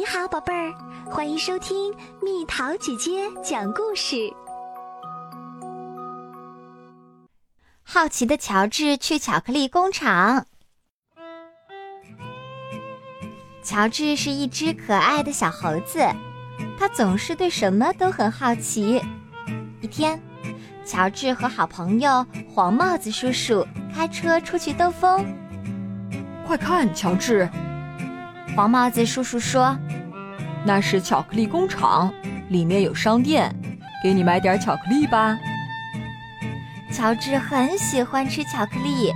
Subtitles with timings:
[0.00, 0.72] 你好，宝贝儿，
[1.10, 4.32] 欢迎收听蜜桃姐姐讲故事。
[7.82, 10.46] 好奇的乔治去巧克力工厂。
[13.62, 15.98] 乔治是一只可爱的小猴子，
[16.78, 19.02] 他总是对什么都很好奇。
[19.82, 20.18] 一天，
[20.82, 22.24] 乔治和好朋友
[22.54, 25.26] 黄帽子叔叔开车出去兜风。
[26.46, 27.46] 快看，乔治！
[28.56, 29.78] 黄帽子叔叔说
[30.64, 32.12] ：“那是巧克力工厂，
[32.48, 33.54] 里面有商店，
[34.02, 35.38] 给你买点巧克力吧。”
[36.92, 39.12] 乔治很喜欢吃巧克力，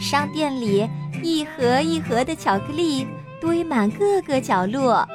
[0.00, 0.88] 商店里
[1.22, 3.06] 一盒一盒的巧克力
[3.40, 5.08] 堆满各个角落。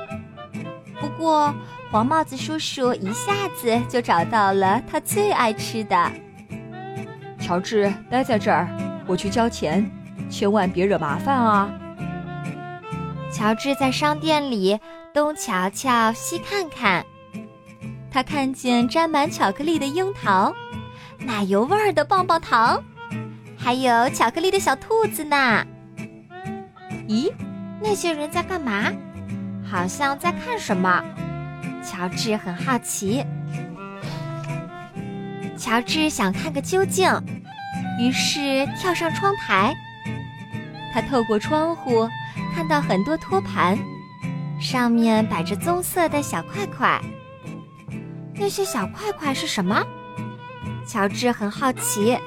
[0.99, 1.53] 不过，
[1.91, 6.11] 黄帽子叔叔一下子就找到了他最爱吃的。
[7.39, 8.69] 乔治，待在这儿，
[9.05, 9.85] 我去交钱，
[10.29, 11.69] 千万别惹麻烦啊！
[13.29, 14.79] 乔治在商店里
[15.13, 17.05] 东瞧瞧西看看，
[18.09, 20.51] 他看见沾满巧克力的樱桃，
[21.19, 22.83] 奶油味儿的棒棒糖，
[23.55, 25.63] 还有巧克力的小兔子呢。
[27.07, 27.31] 咦，
[27.79, 28.91] 那些人在干嘛？
[29.69, 31.03] 好像在看什么。
[31.83, 33.23] 乔治很好奇。
[35.55, 37.07] 乔治想看个究竟，
[37.99, 39.75] 于是跳上窗台。
[40.91, 42.09] 他透过窗户。
[42.55, 43.75] 看到很多托盘，
[44.59, 47.01] 上面摆着棕色的小块块。
[48.35, 49.85] 那些小块块是什么？
[50.87, 52.17] 乔治很好奇。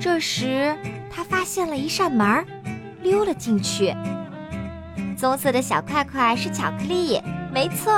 [0.00, 0.76] 这时，
[1.10, 2.44] 他发现了一扇门，
[3.02, 3.94] 溜了进去。
[5.16, 7.20] 棕色的小块块是巧克力，
[7.52, 7.92] 没错。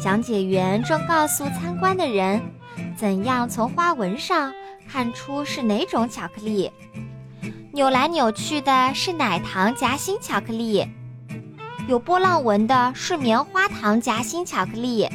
[0.00, 2.40] 讲解员正告诉参观的人，
[2.96, 4.52] 怎样从花纹上
[4.88, 6.70] 看出是哪种巧克力。
[7.72, 10.86] 扭来扭去的是奶糖夹心巧克力，
[11.88, 15.08] 有波浪纹的是棉花糖夹心巧克力，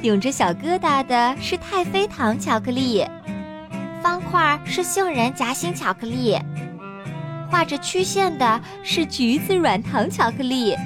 [0.00, 3.04] 顶着小疙瘩的是太妃糖巧克力，
[4.02, 6.38] 方块是杏仁夹心巧克力，
[7.50, 10.76] 画着曲线的是橘子软糖巧克力，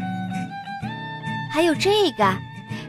[1.53, 2.35] 还有这个，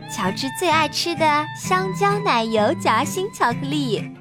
[0.09, 4.11] 乔治最爱吃的香蕉奶油夹心巧克力。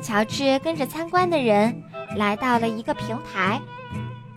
[0.00, 1.82] 乔治跟着参观的人
[2.16, 3.60] 来到了一个平台，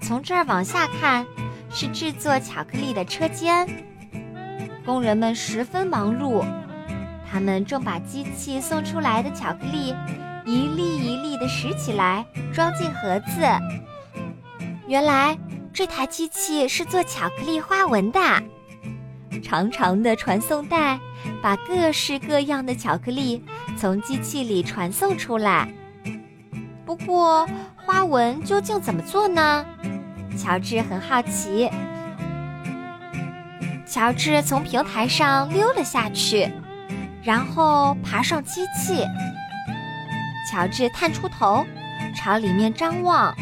[0.02, 1.26] 从这儿往下看
[1.74, 3.68] 是制作巧克力的车间。
[4.86, 6.44] 工人们十分忙碌，
[7.30, 9.96] 他们正把机器送出来的巧克力
[10.46, 13.42] 一粒一粒地拾起来，装进盒子。
[14.88, 15.38] 原来
[15.72, 18.20] 这台机器是做巧克力花纹的，
[19.42, 21.00] 长长的传送带
[21.42, 23.44] 把各式各样的巧克力。
[23.78, 25.68] 从机器里传送出来。
[26.86, 29.66] 不过，花纹究竟怎么做呢？
[30.38, 31.69] 乔治很好奇。
[33.86, 36.50] 乔治从平台上溜了下去，
[37.24, 39.06] 然后爬上机器。
[40.50, 41.66] 乔治探出头，
[42.16, 43.36] 朝里面张望，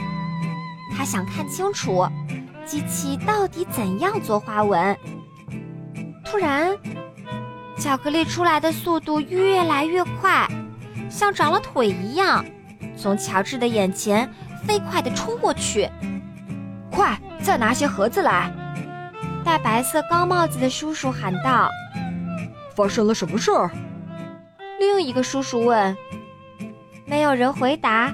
[0.96, 2.08] 他想看清楚
[2.66, 4.96] 机器到底怎样做花纹。
[6.26, 6.76] 突然，
[7.80, 10.48] 巧克力出来的速度越来越快，
[11.10, 12.44] 像长了腿一样，
[12.98, 14.32] 从乔治的眼前
[14.66, 15.90] 飞快地冲过去。
[17.00, 18.52] 快，再拿些盒子来！
[19.46, 21.70] 戴白色高帽子的叔叔喊道
[22.76, 23.72] ：“发生了什么事儿？”
[24.82, 25.96] 另一个叔叔问。
[27.06, 28.14] 没有人回答，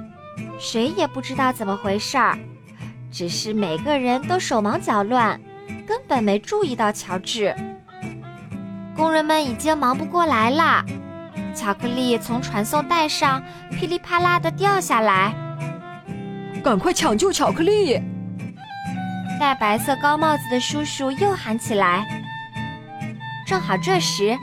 [0.59, 2.37] 谁也不知道怎么回事儿，
[3.11, 5.41] 只是每个人都手忙脚乱，
[5.87, 7.55] 根本没注意到乔治。
[8.95, 10.85] 工人们已经忙不过来了，
[11.55, 13.41] 巧克力从传送带上
[13.71, 15.33] 噼里啪啦地掉下来。
[16.63, 17.99] 赶快抢救巧克力！
[19.39, 22.05] 戴白色高帽子的叔叔又喊起来。
[23.45, 24.37] 正好这时，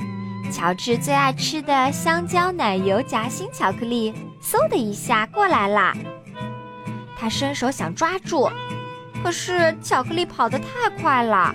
[0.51, 5.93] 乔治最爱吃的香蕉奶油夹心巧克力嗖的一下过来了。
[7.19, 8.51] 他伸手想抓住，
[9.23, 11.55] 可是巧克力跑得太快了。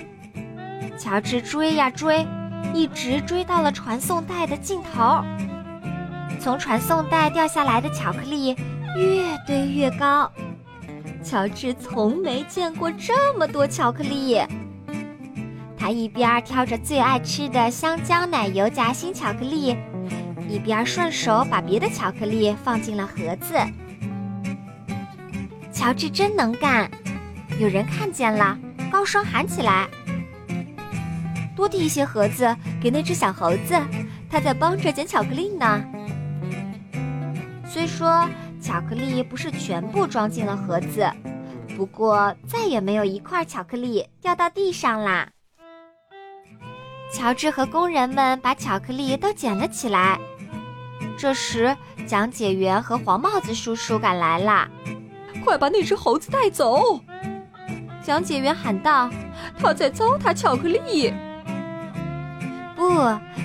[0.98, 2.25] 乔治追呀追。
[2.74, 5.24] 一直追到了传送带的尽头，
[6.40, 8.56] 从传送带掉下来的巧克力
[8.98, 10.30] 越堆越高。
[11.28, 14.40] 乔治从没见过这么多巧克力。
[15.78, 19.76] 他一边挑着最爱吃的香蕉奶油夹心巧克力，
[20.48, 23.56] 一边顺手把别的巧克力放进了盒子。
[25.74, 26.90] 乔治真能干！
[27.60, 28.58] 有人看见了，
[28.90, 29.86] 高声喊起来。
[31.58, 33.76] 多递一些盒子给那只小猴子，
[34.30, 35.84] 它在帮着捡巧克力呢。
[37.68, 38.28] 虽说
[38.62, 41.09] 巧克力不是全部装进了盒子，
[41.75, 45.30] 不过再也没有一块巧克力掉到地上啦。
[47.13, 50.19] 乔治和工人们把巧克力都捡了起来。
[51.18, 51.75] 这时，
[52.06, 54.68] 讲解员和黄帽子叔叔赶来了，
[55.44, 57.01] 快把那只猴子带走！
[58.04, 59.09] 讲解员喊道
[59.57, 61.13] ：“他在糟蹋巧克力。”
[62.75, 62.83] 不，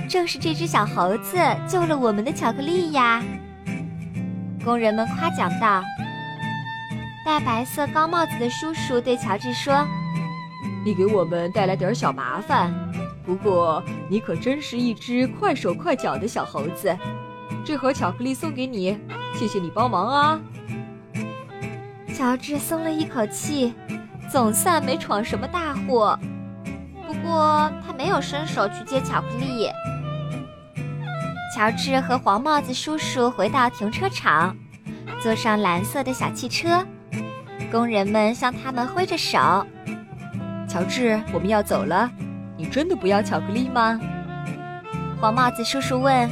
[0.08, 3.22] 正是这只小猴子救了我们的巧克力呀！
[4.64, 5.82] 工人们夸奖道。
[7.24, 9.86] 戴白色高帽子的叔叔对乔治说
[10.84, 12.72] ：“你给我们带来点小麻烦，
[13.24, 16.96] 不过你可真是一只快手快脚的小猴子。
[17.64, 18.98] 这盒巧克力送给你，
[19.34, 20.40] 谢谢你帮忙啊！”
[22.12, 23.72] 乔治松了一口气，
[24.30, 26.18] 总算没闯什么大祸。
[27.06, 29.68] 不过他没有伸手去接巧克力。
[31.54, 34.56] 乔治和黄帽子叔叔回到停车场，
[35.20, 36.82] 坐上蓝色的小汽车。
[37.70, 39.38] 工人们向他们挥着手。
[40.66, 42.10] 乔治，我们要走了，
[42.56, 44.00] 你真的不要巧克力吗？
[45.20, 46.30] 黄帽子叔叔问。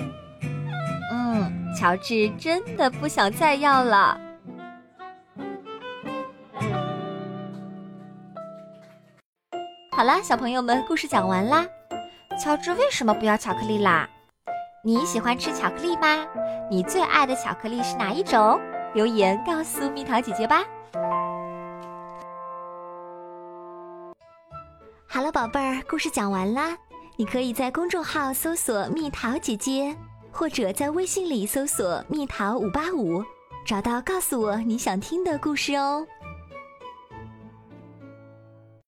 [1.12, 4.18] 嗯，乔治真的不想再要了。
[9.92, 11.66] 好啦，小朋友们，故事讲完啦。
[12.42, 14.08] 乔治为什么不要巧克力啦？
[14.82, 16.26] 你喜欢吃巧克力吗？
[16.70, 18.58] 你最爱的巧克力是哪一种？
[18.94, 20.64] 留言告诉蜜桃姐姐吧。
[25.06, 26.74] 好了，宝贝儿，故事讲完啦。
[27.16, 29.94] 你可以在公众号搜索“蜜桃姐姐”，
[30.32, 33.22] 或者在微信里搜索“蜜桃五八五”，
[33.66, 36.06] 找到告诉我你想听的故事哦。